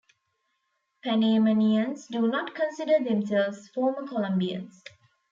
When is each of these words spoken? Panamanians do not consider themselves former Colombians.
Panamanians 1.03 2.07
do 2.07 2.27
not 2.27 2.55
consider 2.55 2.97
themselves 3.03 3.67
former 3.69 4.07
Colombians. 4.07 4.83